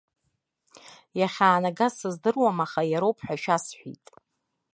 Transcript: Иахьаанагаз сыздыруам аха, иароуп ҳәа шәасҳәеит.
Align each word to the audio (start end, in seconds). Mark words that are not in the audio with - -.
Иахьаанагаз 1.19 1.93
сыздыруам 1.99 2.57
аха, 2.65 2.81
иароуп 2.91 3.17
ҳәа 3.25 3.41
шәасҳәеит. 3.41 4.05